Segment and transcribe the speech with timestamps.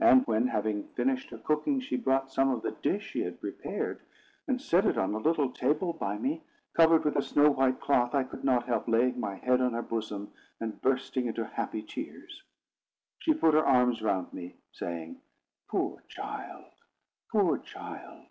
[0.00, 4.00] And when, having finished her cooking, she brought some of the dish she had prepared,
[4.48, 6.42] and set it on a little table by me,
[6.74, 9.82] covered with a snow white cloth, I could not help laying my head on her
[9.82, 12.42] bosom, and bursting into happy tears.
[13.20, 15.20] She put her arms round me, saying,
[15.68, 16.72] "Poor child;
[17.30, 18.26] poor child!"